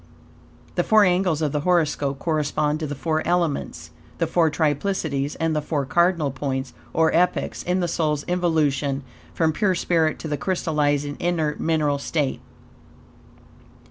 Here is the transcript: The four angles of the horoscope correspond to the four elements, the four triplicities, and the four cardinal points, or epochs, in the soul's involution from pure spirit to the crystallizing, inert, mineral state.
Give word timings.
The 0.73 0.83
four 0.83 1.03
angles 1.03 1.43
of 1.43 1.51
the 1.51 1.59
horoscope 1.59 2.17
correspond 2.17 2.79
to 2.79 2.87
the 2.87 2.95
four 2.95 3.21
elements, 3.23 3.91
the 4.17 4.25
four 4.25 4.49
triplicities, 4.49 5.35
and 5.39 5.55
the 5.55 5.61
four 5.61 5.85
cardinal 5.85 6.31
points, 6.31 6.73
or 6.91 7.13
epochs, 7.13 7.61
in 7.61 7.81
the 7.81 7.87
soul's 7.87 8.23
involution 8.23 9.03
from 9.35 9.53
pure 9.53 9.75
spirit 9.75 10.17
to 10.17 10.27
the 10.27 10.37
crystallizing, 10.37 11.17
inert, 11.19 11.59
mineral 11.59 11.99
state. 11.99 12.41